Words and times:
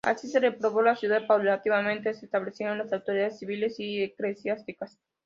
Así 0.03 0.27
se 0.29 0.39
repobló 0.39 0.81
la 0.81 0.95
ciudad 0.95 1.21
y 1.21 1.27
paulatinamente, 1.27 2.15
se 2.15 2.25
establecieron 2.25 2.79
las 2.79 2.91
autoridades 2.91 3.37
civiles 3.37 3.75
y 3.79 4.01
eclesiásticas. 4.01 4.97